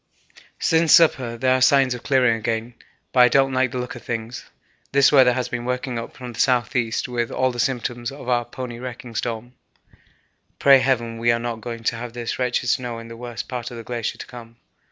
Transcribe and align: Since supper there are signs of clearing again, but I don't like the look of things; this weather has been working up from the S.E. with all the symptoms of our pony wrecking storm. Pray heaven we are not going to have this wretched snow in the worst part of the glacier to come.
Since 0.57 0.93
supper 0.93 1.37
there 1.37 1.53
are 1.55 1.61
signs 1.61 1.93
of 1.93 2.01
clearing 2.01 2.35
again, 2.35 2.73
but 3.13 3.19
I 3.19 3.27
don't 3.27 3.53
like 3.53 3.69
the 3.69 3.77
look 3.77 3.93
of 3.93 4.01
things; 4.03 4.49
this 4.91 5.11
weather 5.11 5.33
has 5.33 5.47
been 5.47 5.63
working 5.63 5.99
up 5.99 6.17
from 6.17 6.33
the 6.33 6.39
S.E. 6.39 6.91
with 7.11 7.29
all 7.31 7.51
the 7.51 7.59
symptoms 7.59 8.11
of 8.11 8.27
our 8.27 8.43
pony 8.45 8.79
wrecking 8.79 9.13
storm. 9.13 9.53
Pray 10.57 10.79
heaven 10.79 11.19
we 11.19 11.31
are 11.31 11.37
not 11.37 11.61
going 11.61 11.83
to 11.83 11.97
have 11.97 12.13
this 12.13 12.39
wretched 12.39 12.69
snow 12.69 12.97
in 12.97 13.09
the 13.09 13.15
worst 13.15 13.47
part 13.47 13.69
of 13.69 13.77
the 13.77 13.83
glacier 13.83 14.17
to 14.17 14.25
come. 14.25 14.55